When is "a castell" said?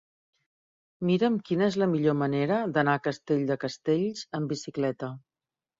3.01-3.45